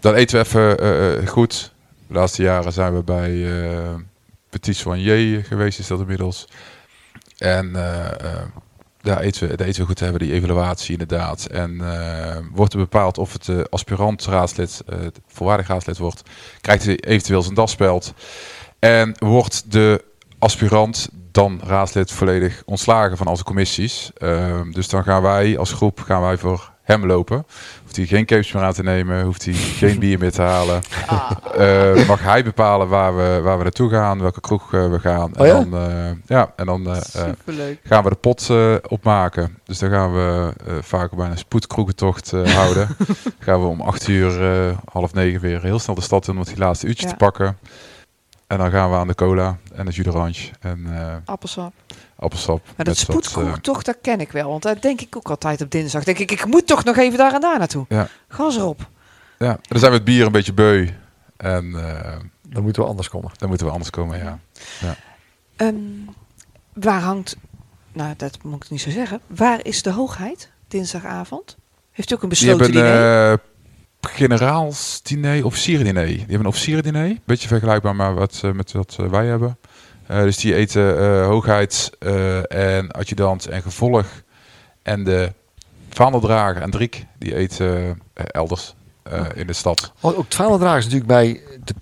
[0.00, 1.72] Dan eten we even eh, eh, goed.
[2.06, 3.78] De laatste jaren zijn we bij eh
[4.50, 6.48] Petit Soigné geweest, is dat inmiddels.
[7.38, 8.40] En eh, eh,
[9.00, 11.46] daar, eten we, daar eten we goed te hebben, die evaluatie inderdaad.
[11.46, 16.22] En eh, wordt er bepaald of het eh, aspirant raadslid, eh, volwaardig raadslid wordt,
[16.60, 18.14] krijgt hij eventueel zijn daspeld.
[18.78, 20.04] En wordt de
[20.38, 24.10] aspirant dan raadslid volledig ontslagen van onze commissies.
[24.16, 27.46] Ehm, dus dan gaan wij als groep gaan wij voor hem lopen.
[27.82, 30.80] Hoeft hij geen capes meer aan te nemen, hoeft hij geen bier meer te halen.
[31.06, 31.30] Ah.
[31.56, 35.38] Eh, mag hij bepalen waar we, waar we naartoe gaan, welke kroeg eh, we gaan.
[35.38, 35.56] Oh ja?
[35.56, 39.58] En dan, eh, ja, en dan eh, eh, gaan we de pot eh, opmaken.
[39.64, 42.88] Dus dan gaan we eh, vaak bij een spoedkroegentocht eh, houden.
[43.38, 46.38] gaan we om acht uur, eh, half negen weer heel snel de stad in om
[46.38, 47.10] het die laatste uurtje Ja.
[47.10, 47.58] te pakken.
[48.48, 51.72] En dan gaan we aan de cola en de jus d'orange en eh, Appelsap.
[52.16, 52.60] appelsap.
[52.76, 54.48] Maar dat spoedkroeg eh, toch, dat ken ik wel.
[54.50, 56.04] Want dat denk ik ook altijd op dinsdag.
[56.04, 57.84] Denk ik, ik moet toch nog even daar en daar naartoe.
[57.88, 58.08] Ja.
[58.28, 58.88] Gas erop.
[59.38, 60.88] Ja, dan zijn we het bier een beetje beu.
[61.36, 63.30] En eh, Dan moeten we anders komen.
[63.36, 64.38] dan moeten we anders komen, ja.
[65.56, 65.74] Ehm,
[66.72, 67.36] waar hangt,
[67.92, 71.56] nou dat moet ik niet zo zeggen, waar is de hoogheid dinsdagavond?
[71.90, 73.38] Heeft u ook een Die hebben besloten eh
[74.18, 76.06] generaalsdiner, officierendiner.
[76.06, 77.16] Die hebben een officierendiner.
[77.24, 79.58] Beetje vergelijkbaar met wat, eh, met wat eh, wij hebben.
[80.06, 84.06] Eh, dus die eten eh, hoogheid eh, en adjudant en gevolg.
[84.82, 85.32] En de
[85.90, 89.92] vaandeldrager en Driek, die eten eh, elders eh, in de stad.
[90.00, 91.74] Oh, ook het vaandeldrager is natuurlijk bij de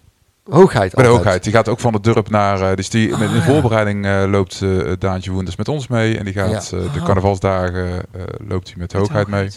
[0.50, 1.16] hoogheid Bij de altijd.
[1.16, 1.44] hoogheid.
[1.44, 2.60] Die gaat ook van de dorp naar.
[2.70, 3.42] eh, dus die met in de ja.
[3.42, 6.18] voorbereiding eh, loopt eh Daantje Woenders met ons mee.
[6.18, 6.76] En die gaat Ja.
[6.78, 7.04] eh, de Oh.
[7.04, 9.50] carnavalsdagen eh, loopt hij met de Met hoogheid mee.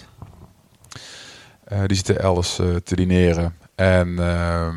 [1.70, 3.56] Eh, die zitten elders eh, te dineren.
[3.76, 4.76] En ehm,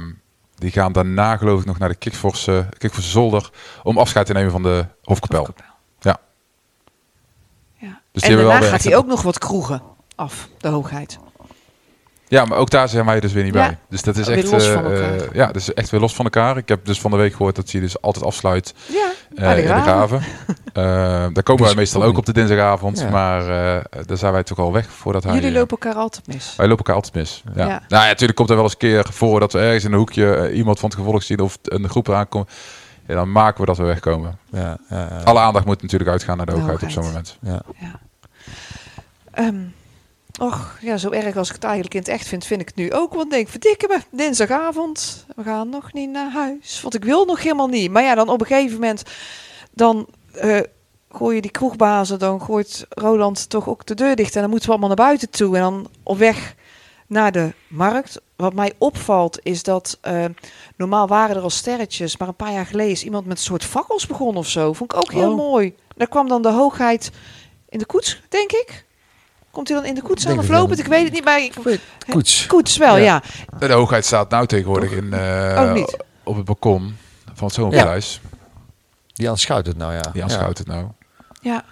[0.55, 3.51] die gaan daarna geloof ik nog naar de Kikforse, Kikforse zolder
[3.83, 5.39] om afscheid te nemen van de Hofkapel.
[5.39, 5.65] Hofkapel.
[6.01, 6.19] Ja.
[7.77, 8.01] ja.
[8.13, 9.83] Dus en daarna gaat hij ook nog wat kroegen
[10.15, 11.19] af, de hoogheid.
[12.33, 13.67] Ja, maar ook daar zijn wij dus weer niet Ja.
[13.67, 13.79] bij.
[13.89, 15.15] Dus dat is Weer echt, los eh, van elkaar.
[15.15, 16.57] eh, ja, dat is echt weer los van elkaar.
[16.57, 19.63] Ik heb dus van de week gehoord dat hij dus altijd afsluit Ja, eh, de
[19.63, 20.23] in de graven.
[20.73, 20.83] Eh,
[21.33, 23.11] daar komen wij Dus meestal ook op de dinsdagavond, Ja.
[23.11, 25.35] maar eh, daar zijn wij toch al weg voordat hij.
[25.35, 26.55] Jullie lopen elkaar altijd mis.
[26.57, 27.43] Wij lopen elkaar altijd mis.
[27.55, 27.67] Ja.
[27.67, 27.83] Ja.
[27.89, 29.99] Nou ja, natuurlijk komt er wel eens een keer voor dat we ergens in een
[29.99, 32.51] hoekje iemand van het gevolg zien of een groep eraan komt.
[33.07, 34.39] Ja, dan maken we dat we wegkomen.
[34.53, 35.21] Ja, ja, ja.
[35.25, 37.39] Alle aandacht moet natuurlijk uitgaan naar de De hoogheid op zo'n moment.
[37.41, 37.63] Ja.
[37.81, 39.53] Ja.
[40.41, 42.77] Och, ja, zo erg als ik het eigenlijk in het echt vind, vind ik het
[42.77, 43.13] nu ook.
[43.13, 46.81] Want ik denk, verdikke me, dinsdagavond, we gaan nog niet naar huis.
[46.83, 47.91] Want ik wil nog helemaal niet.
[47.91, 49.03] Maar ja, dan op een gegeven moment,
[49.71, 50.61] dan eh
[51.11, 54.35] gooi je die kroegbazen, dan gooit Roland toch ook de deur dicht.
[54.35, 55.57] En dan moeten we allemaal naar buiten toe.
[55.57, 56.55] En dan op weg
[57.07, 58.21] naar de markt.
[58.37, 60.25] Wat mij opvalt is dat eh,
[60.77, 63.65] normaal waren er al sterretjes, maar een paar jaar geleden is iemand met een soort
[63.65, 64.73] fakkels begonnen of zo.
[64.73, 65.37] Vond ik ook heel Oh.
[65.37, 65.75] mooi.
[65.97, 67.11] Daar kwam dan de hoogheid
[67.69, 68.85] in de koets, denk ik.
[69.53, 70.61] Komt hij dan in de koets Denk aan of ik wel.
[70.61, 70.79] lopend?
[70.79, 71.55] Ik weet het niet, maar ik,
[72.11, 72.47] Koets.
[72.47, 73.23] koets wel, Ja.
[73.61, 73.67] ja.
[73.67, 75.97] De hoogheid staat nou tegenwoordig in, eh, Ook niet.
[76.23, 76.97] op het balkon
[77.35, 78.21] van het zomerpaleis.
[79.13, 80.01] Die aanschouwt het nou, ja.
[80.01, 80.23] Die ja.
[80.23, 80.87] aanschouwt het nou.
[81.41, 81.65] ja.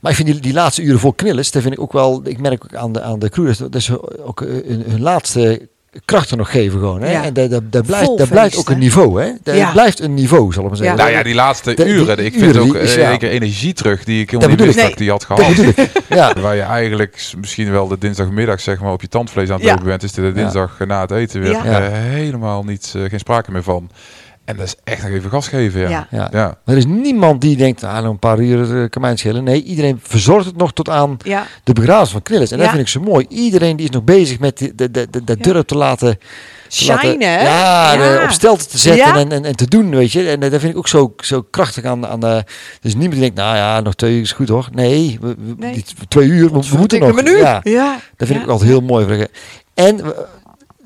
[0.00, 2.40] Maar ik vind die, die laatste uren vol knillers, dat vind ik ook wel, ik
[2.40, 5.68] merk ook aan de, aan de crew, dat, dat ze ook eh, hun, hun laatste
[6.04, 7.02] krachten nog geven gewoon.
[7.02, 7.10] Hè?
[7.10, 7.24] Ja.
[7.24, 9.52] En daar, daar, daar blijft, daar blijft ook een niveau, hè?
[9.56, 9.72] Ja.
[9.72, 10.96] blijft een niveau, zal ik maar zeggen.
[10.96, 11.02] Ja.
[11.02, 12.18] Nou ja, die laatste De- die uren.
[12.24, 14.86] Ik vind uren, ook die is, eh, energie terug die ik Dat helemaal niet wist
[14.86, 15.74] dat ik die had Dat gehad.
[16.08, 16.32] Ja.
[16.40, 19.70] Waar je eigenlijk misschien wel de dinsdagmiddag zeg maar op je tandvlees aan het Ja.
[19.70, 21.64] lopen bent, is de dinsdag na het eten weer Ja.
[21.64, 23.90] eh, helemaal niet, eh, geen sprake meer van.
[24.44, 25.88] En dat is echt nog even gas geven, ja.
[25.88, 26.06] Ja.
[26.10, 26.28] Ja.
[26.32, 26.44] Ja.
[26.46, 29.44] Maar er is niemand die denkt, ah, een paar uur uh, kan mij het schelen.
[29.44, 31.46] Nee, iedereen verzorgt het nog tot aan ja.
[31.64, 32.50] de begrafenis van Knillers.
[32.50, 32.72] En dat Ja.
[32.72, 33.26] vind ik zo mooi.
[33.28, 35.42] Iedereen die is nog bezig met de, de, de, de, de Ja.
[35.52, 36.18] durf te laten...
[36.18, 37.42] te laten- Shine, hè?
[37.42, 39.16] Ja, de- op stelte te zetten Ja.
[39.16, 40.28] en, en, en te doen, weet je.
[40.28, 42.44] En eh, dat vind ik ook zo, zo krachtig aan, aan de...
[42.80, 44.68] Dus niemand die denkt, nou ja, nog twee uur is goed hoor.
[44.72, 45.72] Nee, we, we- Nee.
[45.72, 47.22] die twee uur, we, we moeten nog.
[47.22, 47.98] Ja, Ja.
[48.16, 48.44] dat vind Ja.
[48.44, 49.26] ik altijd heel mooi.
[49.74, 50.08] En eh,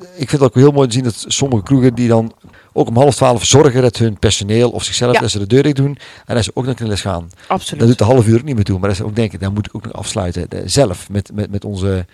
[0.00, 2.32] ik vind het ook heel mooi te zien dat sommige kroegen die dan
[2.72, 5.20] ook om half twaalf zorgen dat hun personeel of zichzelf, Ja.
[5.20, 7.30] dat ze de deur dicht doen en dat ze ook naar knillers gaan.
[7.48, 7.78] Absoluut.
[7.80, 9.52] Dat doet de half uur ook niet meer toe, maar dat ze ook denken, dan
[9.54, 10.48] moet ik ook nog afsluiten.
[10.50, 12.06] eh, zelf, met, met, met onze...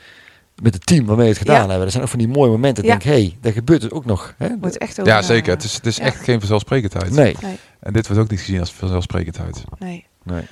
[0.62, 1.60] Met het team waarmee we het gedaan Ja.
[1.60, 1.80] hebben.
[1.80, 2.84] Dat zijn ook van die mooie momenten.
[2.84, 2.96] Ik Ja.
[2.96, 4.34] denk, hé, hey, dat gebeurt dus ook nog.
[4.38, 4.48] Hè?
[4.60, 5.52] Wordt echt over Ja, na- zeker.
[5.52, 6.02] Het is, het is Ja.
[6.02, 7.10] echt geen vanzelfsprekendheid.
[7.10, 7.36] Nee.
[7.42, 9.64] Nee, En dit wordt ook niet gezien als vanzelfsprekendheid.
[9.78, 10.06] nee.
[10.22, 10.42] nee.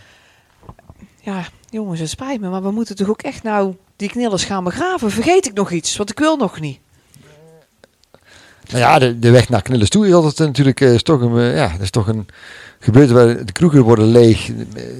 [1.20, 4.64] Ja, jongens, het spijt me, maar we moeten toch ook echt nou die knillers gaan
[4.64, 5.10] begraven.
[5.10, 6.78] Vergeet ik nog iets, want ik wil nog niet.
[8.72, 11.20] Nou ja, de, de weg naar Knillers toe is altijd eh, natuurlijk eh, is toch
[11.20, 12.26] een, eh, ja, dat is toch een
[12.80, 14.46] gebeurte waar de kroegen worden leeg,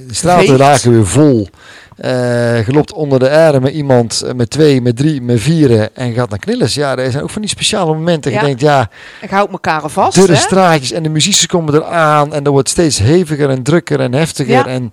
[0.06, 1.48] de straten raken weer vol.
[1.96, 5.96] Eh je loopt onder de armen met iemand eh, met twee, met drie, met vieren
[5.96, 6.74] en gaat naar Knillers.
[6.74, 8.30] Ja, er zijn ook van die speciale momenten.
[8.32, 8.40] Ja.
[8.40, 10.34] Je denkt, ja, Ik houd elkaar vast, hè?
[10.34, 14.52] straatjes en de muziekjes komen eraan en er wordt steeds heviger en drukker en heftiger
[14.52, 14.66] Ja.
[14.66, 14.88] en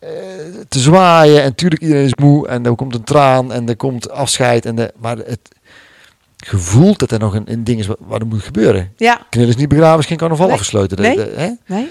[0.00, 0.08] eh,
[0.68, 4.10] te zwaaien en tuurlijk iedereen is moe en er komt een traan en er komt
[4.10, 5.40] afscheid en de, maar het
[6.48, 8.92] gevoel dat er nog een, een ding is wat, wat er moet gebeuren.
[8.96, 10.54] Ja, Knillers niet begraven is geen carnaval Nee.
[10.54, 11.00] afgesloten.
[11.00, 11.16] Nee.
[11.16, 11.50] de- hè?
[11.74, 11.90] nee?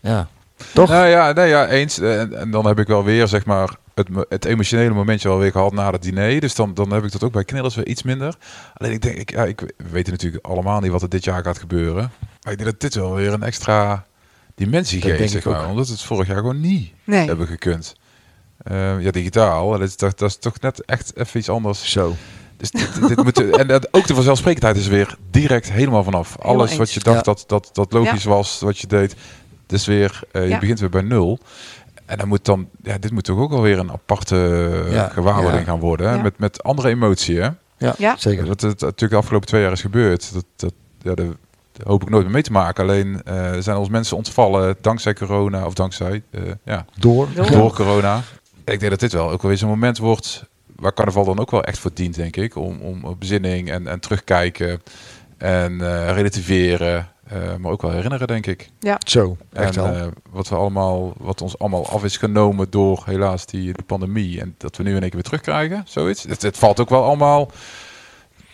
[0.00, 0.28] Ja,
[0.72, 0.88] toch?
[0.88, 1.98] Nou ja, nee, ja eens.
[1.98, 5.50] En, en dan heb ik wel weer, zeg maar, het, het emotionele momentje wel weer
[5.50, 6.40] gehad na het diner.
[6.40, 8.34] Dus dan, dan heb ik dat ook bij Knillers weer iets minder.
[8.74, 11.42] Alleen ik denk, ik, ja, ik, we weten natuurlijk allemaal niet wat er dit jaar
[11.42, 12.10] gaat gebeuren.
[12.42, 14.04] Maar ik denk dat dit wel weer een extra
[14.54, 15.54] dimensie Dat geeft, denk zeg ik ook.
[15.54, 15.68] maar.
[15.68, 17.26] Omdat het vorig jaar gewoon niet Nee.
[17.26, 17.94] hebben gekund.
[18.58, 21.90] Eh, ja, digitaal, dat is, dat, dat is toch net echt even iets anders.
[21.92, 22.14] Zo.
[22.56, 26.36] Dus dit, dit moet, en dat, ook de vanzelfsprekendheid is weer direct helemaal vanaf.
[26.38, 27.22] Helemaal Alles wat je dacht Ja.
[27.22, 29.14] dat, dat, dat logisch was, wat je deed,
[29.66, 30.58] dus weer, eh, je Ja.
[30.58, 31.38] begint weer bij nul.
[32.06, 34.36] En dan moet dan, ja, dit moet toch ook alweer een aparte
[34.86, 35.08] eh, Ja.
[35.08, 35.70] gewaarwording Ja.
[35.70, 36.08] gaan worden.
[36.08, 36.14] Hè?
[36.14, 36.22] Ja.
[36.22, 37.48] Met, met andere emotie, hè?
[37.78, 38.16] Ja, Ja.
[38.18, 38.46] zeker.
[38.46, 40.32] Wat het natuurlijk de afgelopen twee jaar is gebeurd.
[40.32, 41.26] Dat, dat, ja, dat,
[41.72, 42.82] dat hoop ik nooit meer mee te maken.
[42.84, 47.28] Alleen eh, zijn ons mensen ontvallen dankzij corona, of dankzij, eh, ja, Door.
[47.34, 47.50] Door.
[47.50, 48.14] door corona.
[48.64, 50.44] En ik denk dat dit wel ook wel weer zo'n moment wordt
[50.76, 52.56] waar carnaval dan ook wel echt voor dient, denk ik.
[52.56, 54.82] Om, om bezinning en, en terugkijken
[55.38, 57.08] en eh, relativeren.
[57.28, 58.68] eh, maar ook wel herinneren, denk ik.
[59.06, 59.92] Zo, echt En wel.
[59.94, 64.40] eh, wat, we allemaal, wat ons allemaal af is genomen door helaas die, die pandemie.
[64.40, 66.22] En dat we nu in één keer weer terugkrijgen, zoiets.
[66.22, 67.50] Het, het valt ook wel allemaal...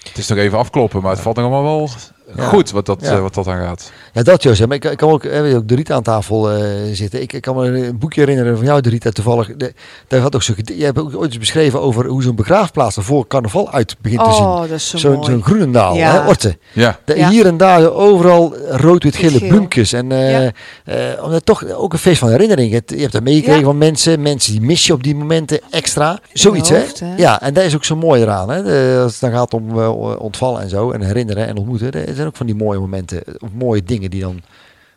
[0.02, 1.88] Het is nog even afkloppen, maar het valt nog allemaal wel
[2.36, 2.42] Ja.
[2.44, 3.10] goed wat dat, Ja.
[3.12, 3.92] eh, wat dat aan gaat.
[4.12, 4.66] Ja, dat Jozef.
[4.66, 7.22] Maar ik, ik kan ook, eh, weet ook de Riet aan tafel eh, zitten.
[7.22, 9.56] Ik, ik kan me een boekje herinneren van jou, de Rita, toevallig.
[9.56, 9.72] De,
[10.08, 13.02] daar had ook zo, je hebt ook ooit eens beschreven over hoe zo'n begraafplaats er
[13.02, 14.44] voor carnaval uit begint te zien.
[14.44, 15.24] Oh, dat is zo Zo'n mooi.
[15.30, 16.12] zo'n Groenendaal, Ja.
[16.22, 16.56] hè, Orte.
[16.72, 17.28] Ja, De- Ja.
[17.30, 19.92] Hier en daar overal rood-wit-gele bloempjes.
[19.92, 20.50] En eh, Ja.
[20.84, 22.72] eh, omdat toch ook een feest van herinnering.
[22.72, 23.66] Het, je hebt dat meegekregen Ja.
[23.66, 24.22] van mensen.
[24.22, 26.18] Mensen die mis je op die momenten extra.
[26.32, 26.78] Zoiets, hè?
[26.78, 27.14] hoofd, hè?
[27.16, 28.50] Ja, en dat is ook zo mooi eraan.
[28.50, 28.62] Hè?
[28.62, 29.78] De- als het dan gaat om
[30.18, 30.90] ontvallen en zo.
[30.90, 31.90] En herinneren en ontmoeten.
[32.22, 33.22] Zijn ook van die mooie momenten.
[33.38, 34.40] Of mooie dingen die dan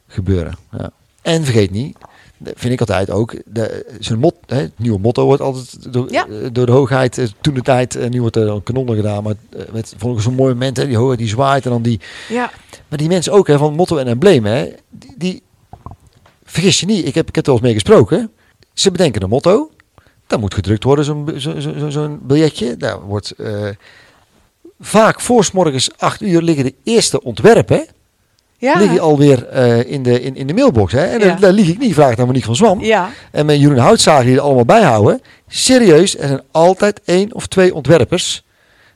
[0.07, 0.57] gebeuren.
[0.71, 0.91] Ja.
[1.21, 1.97] En vergeet niet.
[2.37, 3.35] dat Vind ik altijd ook.
[3.45, 6.27] De, zijn mot, hè, het nieuwe motto wordt altijd door, Ja.
[6.27, 7.17] eh, door de hoogheid.
[7.17, 7.95] eh, Toen de tijd.
[7.95, 9.23] En nu wordt er dan kanonnen gedaan.
[9.23, 10.77] Maar eh, met vond ik zo'n mooi moment.
[10.77, 11.65] Hè, die hoogheid die zwaait.
[11.65, 12.51] En dan die Ja,
[12.87, 15.41] maar die mensen ook hè, van motto en embleem, hè, die, die
[16.43, 18.31] vergis je niet, ik heb, ik heb er wel eens mee gesproken.
[18.73, 19.71] Ze bedenken een motto,
[20.27, 22.77] dat moet gedrukt worden, zo'n zo, zo, biljetje.
[22.77, 23.69] Daar wordt eh,
[24.79, 27.85] vaak voor morgens 8 uur liggen de eerste ontwerpen,
[28.57, 28.79] ja.
[28.79, 30.91] liggen alweer eh in, de, in, in de mailbox.
[30.93, 31.05] Hè.
[31.05, 31.25] En Ja.
[31.25, 32.81] daar, daar lieg ik niet, vraag aan Monique van Zwam.
[32.83, 33.09] ja.
[33.31, 35.21] En met Jeroen Houtzager die er allemaal bijhouden.
[35.47, 38.43] Serieus, er zijn altijd één of twee ontwerpers,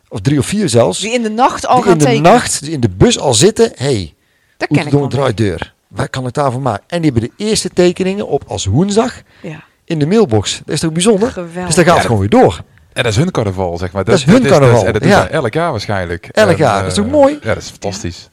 [0.09, 2.31] of drie of vier zelfs, Die in de nacht al die gaan in de tekenen.
[2.31, 3.71] nacht in de bus al zitten.
[3.75, 4.13] hey,
[4.57, 5.19] dat ken ik Oetendonk wel.
[5.21, 5.73] draait deur.
[5.87, 6.83] Waar kan ik daarvoor maken?
[6.87, 10.61] En die hebben de eerste tekeningen op als woensdag Ja, in de mailbox.
[10.65, 11.31] Dat is toch bijzonder?
[11.31, 11.65] geweldig.
[11.65, 12.61] Dus dan gaat het gewoon weer door.
[12.99, 14.03] En dat is hun carnaval, zeg maar.
[14.03, 15.21] Dat is hun carnaval, en dat doen ja.
[15.21, 16.27] zij elk jaar waarschijnlijk.
[16.31, 17.37] Elk En, jaar, dat is eh, ook mooi?
[17.41, 18.29] Ja, dat is fantastisch.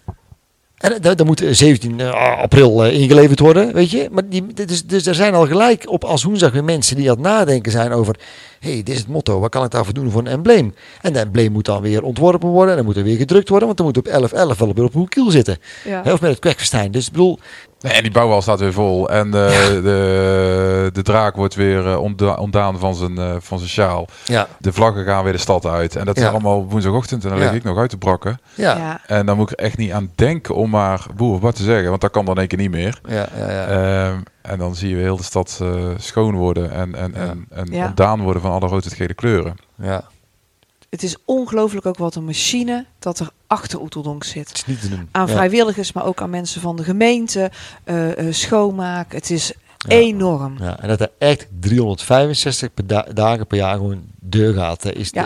[0.76, 2.00] En dan, dan moet eh, 17
[2.40, 4.08] april eh, ingeleverd worden, weet je.
[4.10, 7.16] Maar die, dus, dus er zijn al gelijk op als woensdag weer mensen die aan
[7.16, 8.16] het nadenken zijn over...
[8.60, 10.74] Hé, hey, dit is het motto, wat kan ik daarvoor doen voor een embleem?
[11.02, 13.66] En dat embleem moet dan weer ontworpen worden en dan moet er weer gedrukt worden.
[13.66, 14.08] Want dan moet op
[14.54, 15.58] 11-11 wel op, op uw kiel zitten.
[15.84, 16.00] Ja.
[16.00, 16.90] Of met het kwekfestijn.
[16.90, 17.38] Dus ik bedoel,
[17.86, 19.10] Nee, en die bouwwal staat weer vol.
[19.10, 23.70] En de, de, de draak wordt weer eh, ontda- ontdaan van zijn, eh, van zijn
[23.70, 24.06] sjaal.
[24.24, 25.96] ja, De vlaggen gaan weer de stad uit.
[25.96, 26.28] En dat is Ja.
[26.28, 27.24] allemaal woensdagochtend.
[27.24, 27.44] En dan Ja.
[27.44, 28.38] lig ik nog uit te brakken.
[28.54, 29.00] ja.
[29.06, 31.88] En dan moet ik er echt niet aan denken om maar boer wat te zeggen.
[31.88, 33.00] Want dat kan dan in één keer niet meer.
[33.08, 33.26] ja.
[33.38, 36.70] ja, Ehm, en dan zie je heel de stad eh, schoon worden.
[36.72, 37.20] En, en, Ja.
[37.20, 37.86] en, en Ja.
[37.86, 39.54] ontdaan worden van alle rood-gele kleuren.
[39.82, 40.02] ja.
[40.96, 44.48] Het is ongelooflijk ook wat een machine dat er achter Oeteldonk zit.
[44.48, 45.08] Het is niet te doen.
[45.10, 45.32] Aan Ja.
[45.32, 47.50] vrijwilligers, maar ook aan mensen van de gemeente,
[47.84, 49.12] eh, eh, schoonmaak.
[49.12, 49.96] Het is Ja.
[49.96, 50.56] enorm.
[50.58, 54.82] Ja, en dat er echt 365 per da- dagen per jaar gewoon deur gaat.
[54.82, 55.22] hè, Is Ja.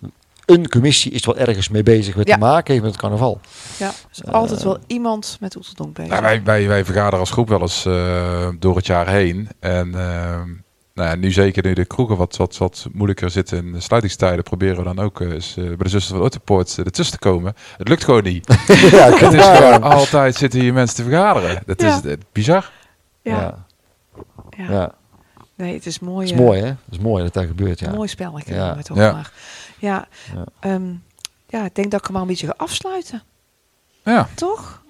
[0.00, 0.08] de,
[0.46, 2.34] een commissie is wel ergens mee bezig met Ja.
[2.34, 3.40] te maken heeft met het carnaval.
[3.78, 6.10] Ja, er is altijd wel iemand met Oeteldonk bezig.
[6.10, 9.48] Nou, wij, wij, wij vergaderen als groep wel eens eh, door het jaar heen.
[9.60, 10.48] En ehm,
[10.94, 14.42] nou ja, nu zeker nu de kroegen wat, wat, wat moeilijker zitten in de sluitingstijden,
[14.44, 17.28] proberen we dan ook eh, eens, eh, bij de zusters van Autopoort uh, ertussen te
[17.28, 17.54] komen.
[17.76, 18.46] Het lukt gewoon niet.
[18.90, 21.62] ja, het is gewoon altijd zitten hier mensen te vergaderen.
[21.66, 21.96] Dat Ja.
[21.96, 22.70] is eh, bizar.
[23.22, 23.66] ja, ja.
[24.56, 24.70] ja.
[24.72, 24.94] ja.
[25.54, 26.26] nee, het is mooi.
[26.26, 26.66] Dat is eh, mooi hè?
[26.66, 27.90] Dat is mooi dat dat gebeurt, ja.
[27.90, 28.54] Mooi spelletje.
[28.54, 28.76] Ja.
[28.76, 29.12] het ook Ja.
[29.12, 29.32] maar.
[29.78, 30.44] Ja, Ja.
[30.60, 30.92] ehm,
[31.48, 33.22] ja, ik denk dat ik hem maar een beetje ga afsluiten.
[34.04, 34.82] Ja, Toch?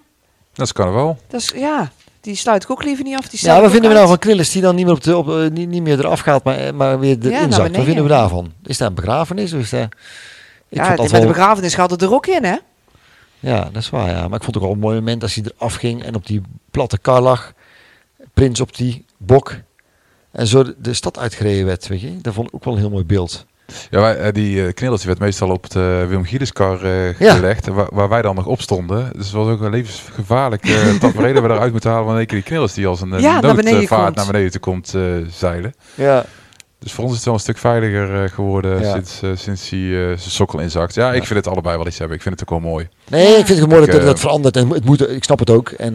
[0.52, 1.18] dat is carnaval.
[1.28, 1.90] Dat is, ja,
[2.24, 3.28] die sluit ik ook liever niet af.
[3.28, 5.28] Die Ja, wat vinden we nou van Krillis die dan niet meer, op de, op,
[5.28, 7.76] eh, niet, niet meer eraf gaat, maar, eh, maar weer Ja, erin naar zakt?
[7.76, 8.52] Wat vinden we daarvan?
[8.62, 9.52] Is dat een begrafenis?
[9.52, 9.82] Of is dat...
[9.82, 9.90] Ik
[10.68, 12.56] Ja, met dat de wel- begrafenis gaat het er ook in, hè?
[13.40, 14.28] Ja, dat is waar, ja.
[14.28, 16.26] Maar ik vond het ook wel een mooi moment als hij eraf ging en op
[16.26, 17.52] die platte kar lag.
[18.34, 19.54] Prins op die bok.
[20.32, 22.20] En zo de, de stad uitgereden werd, weet je.
[22.20, 23.46] Dat vond ik ook wel een heel mooi beeld.
[23.90, 27.34] Ja, wij, eh, die eh, werd meestal op de Willem Giedeskar eh Ja.
[27.34, 29.10] gelegd, waar, waar wij dan nog op stonden.
[29.16, 32.36] Dus het was ook een levensgevaarlijk uh, tafereel we eruit moeten halen van een keer
[32.38, 34.16] die knillers die als een Ja, naar beneden noodvaart komt.
[34.16, 35.74] naar beneden toe komt eh, zeilen.
[35.94, 36.24] Ja.
[36.78, 38.92] Dus voor ons is het wel een stuk veiliger geworden Ja.
[38.92, 40.94] sinds, sinds hij zijn sokkel inzakt.
[40.94, 42.16] Ja, ik vind het allebei wel iets hebben.
[42.16, 42.88] Ik vind het ook wel mooi.
[43.08, 44.56] Nee, ik vind het mooi Ik, dat dat verandert.
[44.56, 45.68] En het moet, ik snap het ook.
[45.70, 45.94] En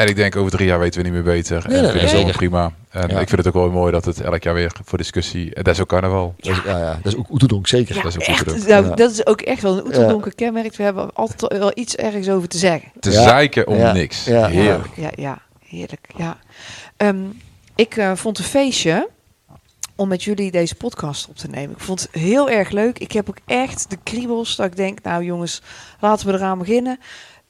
[0.00, 1.64] En ik denk over drie jaar weten we niet meer beter.
[1.68, 2.72] Nee, en nee, vind nee, het prima.
[2.90, 3.20] En Ja.
[3.20, 5.54] ik vind het ook wel mooi dat het elk jaar weer voor discussie...
[5.54, 6.34] En dat is ook carnaval.
[6.38, 7.94] dat, is, ja, ja, dat is ook Oetendonk, zeker.
[7.96, 8.68] Ja, dat is ook echt.
[8.68, 8.94] Nou, Ja.
[8.94, 10.76] Dat is ook echt wel een Oeteldonker kenmerk.
[10.76, 12.92] We hebben altijd wel iets ergens over te zeggen.
[13.00, 13.22] Te Ja.
[13.22, 13.92] zeiken om Ja.
[13.92, 14.24] niks.
[14.24, 14.46] Ja.
[14.46, 14.86] Heerlijk.
[14.96, 16.06] Ja, ja, heerlijk.
[16.16, 16.38] Ja.
[16.96, 17.16] Ehm,
[17.74, 19.08] ik eh, vond een feestje
[19.96, 21.70] om met jullie deze podcast op te nemen.
[21.76, 22.98] Ik vond het heel erg leuk.
[22.98, 25.62] Ik heb ook echt de kriebels dat ik denk, nou jongens,
[26.00, 26.98] laten we eraan beginnen.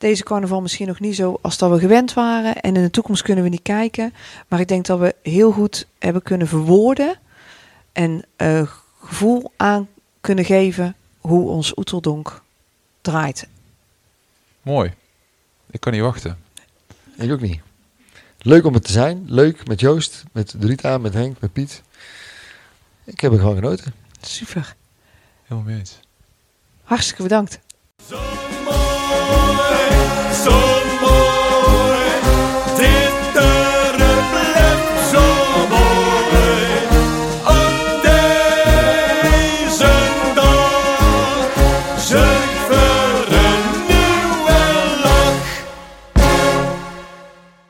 [0.00, 2.60] Deze carnaval misschien nog niet zo als dat we gewend waren.
[2.60, 4.14] En in de toekomst kunnen we niet kijken.
[4.48, 7.18] Maar ik denk dat we heel goed hebben kunnen verwoorden.
[7.92, 9.88] En eh, gevoel aan
[10.20, 12.42] kunnen geven hoe ons Oeteldonk
[13.00, 13.48] draait.
[14.62, 14.94] Mooi.
[15.70, 16.38] Ik kan niet wachten.
[17.16, 17.60] Ik ook niet.
[18.38, 19.24] Leuk om het te zijn.
[19.26, 21.82] Leuk met Joost, met Rita, met Henk, met Piet.
[23.04, 23.94] Ik heb er gewoon genoten.
[24.20, 24.76] Super.
[25.42, 25.98] Helemaal mee eens.
[26.82, 27.60] Hartstikke bedankt.
[30.32, 30.79] Zo